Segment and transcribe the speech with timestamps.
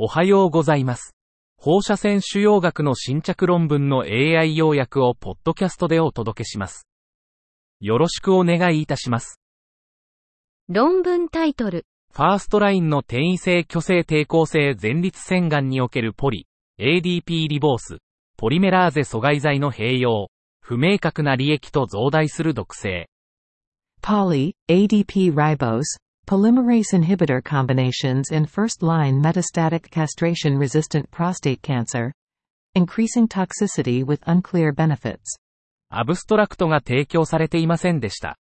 [0.00, 1.16] おはようございます。
[1.56, 6.86] 放射線腫瘍学の新着論文の AI 要約をポッドキャストでお届けします。
[7.80, 9.40] よろしくお願いいたします。
[10.68, 16.46] 論文タイトル、ファーストラインの転移性虚勢抵抗性前立腺がんにおけるポリ、
[16.78, 17.96] ADP リボース、
[18.36, 20.28] ポリメラーゼ阻害剤の併用、
[20.60, 23.08] 不明確な利益と増大する毒性。
[24.00, 25.98] Poly, ADP ribose,
[26.28, 32.12] polymerase inhibitor combinations in first-line metastatic castration-resistant prostate cancer.
[32.74, 35.38] Increasing toxicity with unclear benefits.
[35.88, 38.36] アブストラクトが提供されていませんでした。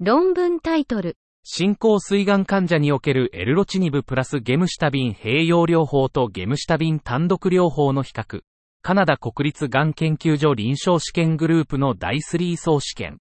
[0.00, 8.42] 論文タイトル、進行膵がん患者におけるエルロチニブプラスゲムシタビン併用療法とゲムシタビン単独療法の比較。
[8.82, 13.18] カナダ国立がん研究所臨床試験グループの第3総試験。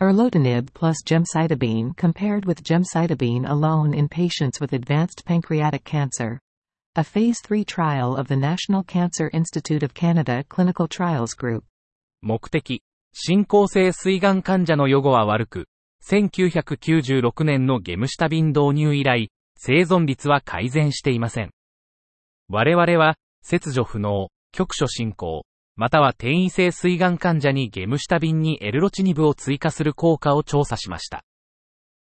[0.00, 6.40] Erlotinib plus gemcitabine compared with gemcitabine alone in patients with advanced pancreatic cancer.
[6.96, 11.64] A phase 3 trial of the National Cancer Institute of Canada Clinical Trials Group.
[12.22, 12.82] 目的。
[13.12, 15.66] 進行性膵がん患者の予後は悪く、
[16.02, 21.50] 1996年のゲムシタビン導入以来、生存率は改善していません。
[22.48, 25.44] 我々は、切除不能、局所進行、
[25.80, 31.24] または転移性膵がん患者にゲムシタビンにエルロチニブを追加する効果を調査しました。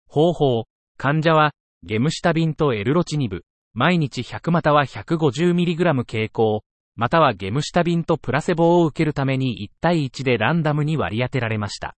[0.07, 6.63] 方法、患者は、ゲムシタビンとエルロチニブ、毎日100または 150mg 傾向、
[6.95, 11.95] またはゲムシタビンとプラセボを受けるために1対1でランダムに割り当てられました。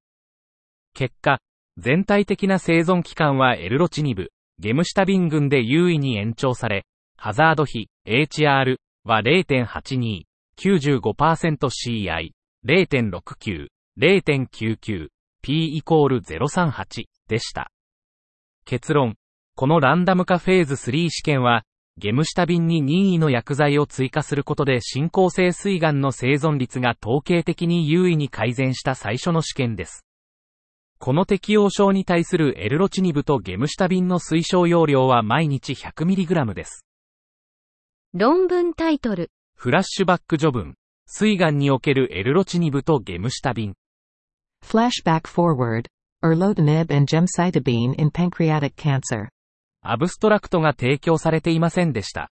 [0.93, 1.39] 結果、
[1.77, 6.85] 全体的な生存期間はエルロチニブ、ゲムシタビン群で優位に延長され、
[7.17, 10.23] ハザード比、HR は0.82、
[10.59, 12.31] 95%CI、
[12.65, 13.67] 0.69、
[13.99, 15.07] 0.99、
[15.41, 17.71] P イコール038でした。
[18.65, 19.15] 結論。
[19.55, 21.63] このランダム化フェーズ3試験は、
[21.97, 30.05] ゲムシタビンに任意の薬剤を追加することで進行性膵がんの生存率が統計的に優位に改善した最初の試験です。
[30.97, 36.85] この適応症に対するエルロチニブとゲムシタビンの推奨容量は毎日 100mg です。
[38.13, 40.75] 論文タイトル、フラッシュバック序文。
[41.07, 43.73] 膵がんにおけるエルロチニブとゲムシタビン。
[44.63, 45.87] Flashback forward.
[46.23, 49.29] Erlotinib and gemcitabine in pancreatic cancer.
[49.81, 52.31] アブストラクトが提供されていませんでした。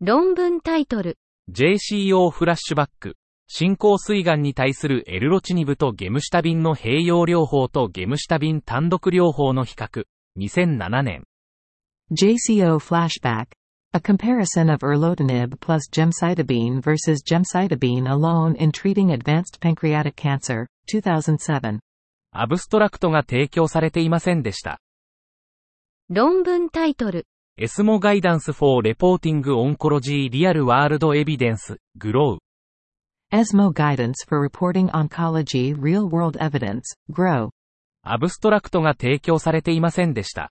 [0.00, 1.16] 論文タイトル、
[1.50, 3.16] JCO フラッシュバック。
[3.46, 10.04] 進行膵がんに対するエルロチニブとゲムシタビンの併用療法とゲムシタビン単独療法の比較。
[10.38, 11.24] 2007年。
[12.10, 13.48] JCO flashback.
[13.96, 20.66] A comparison of erlotinib plus gemcitabine versus gemcitabine alone in treating advanced pancreatic cancer.
[20.88, 21.78] 2007.
[22.32, 24.80] アブストラクトが提供されていませんでした。
[26.10, 27.24] 論文タイトル、
[27.56, 32.38] ESMO Guidance for Reporting Oncology Real World Evidence, GROW。
[33.30, 36.82] ESMO guidance for reporting oncology real world evidence.
[37.12, 37.50] GROW.
[38.02, 40.50] アブストラクトが提供されていませんでした。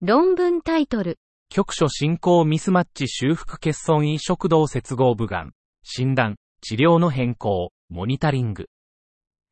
[0.00, 5.52] 論文タイトル、局所進行ミスマッチ修復欠損胃食道接合部がん。
[5.82, 8.66] 診断、治療の変更、モニタリング。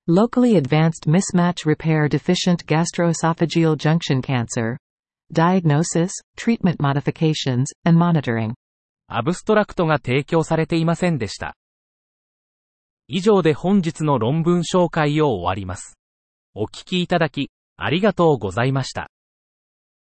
[0.09, 4.77] Locally advanced mismatch repair deficient gastroesophageal junction cancer.
[5.33, 8.55] Diagnosis, treatment modifications, and monitoring.
[9.07, 11.55] アブストラクトが提供されていませんでした。
[13.07, 15.99] 以上で本日の論文紹介を終わります。
[16.55, 19.09] お聞きいただき、ありがとうございました。